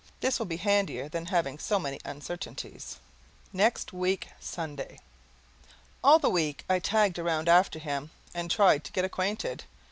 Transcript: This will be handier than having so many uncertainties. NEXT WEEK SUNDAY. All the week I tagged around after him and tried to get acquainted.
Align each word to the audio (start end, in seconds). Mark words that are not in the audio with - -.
This 0.19 0.39
will 0.39 0.47
be 0.47 0.57
handier 0.57 1.07
than 1.07 1.27
having 1.27 1.59
so 1.59 1.77
many 1.77 1.99
uncertainties. 2.03 2.97
NEXT 3.53 3.93
WEEK 3.93 4.29
SUNDAY. 4.39 4.97
All 6.03 6.17
the 6.17 6.27
week 6.27 6.65
I 6.67 6.79
tagged 6.79 7.19
around 7.19 7.47
after 7.47 7.77
him 7.77 8.09
and 8.33 8.49
tried 8.49 8.83
to 8.85 8.91
get 8.93 9.05
acquainted. 9.05 9.63